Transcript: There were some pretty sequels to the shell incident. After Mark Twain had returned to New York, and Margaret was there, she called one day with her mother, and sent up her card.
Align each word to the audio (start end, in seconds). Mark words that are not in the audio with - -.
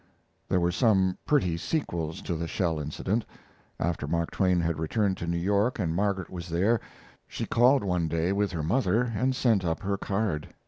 There 0.49 0.59
were 0.59 0.71
some 0.71 1.19
pretty 1.27 1.57
sequels 1.57 2.23
to 2.23 2.33
the 2.33 2.47
shell 2.47 2.79
incident. 2.79 3.23
After 3.79 4.07
Mark 4.07 4.31
Twain 4.31 4.59
had 4.59 4.79
returned 4.79 5.15
to 5.17 5.27
New 5.27 5.37
York, 5.37 5.77
and 5.77 5.93
Margaret 5.93 6.31
was 6.31 6.49
there, 6.49 6.81
she 7.27 7.45
called 7.45 7.83
one 7.83 8.07
day 8.07 8.31
with 8.33 8.51
her 8.51 8.63
mother, 8.63 9.01
and 9.03 9.35
sent 9.35 9.63
up 9.63 9.81
her 9.81 9.97
card. 9.99 10.47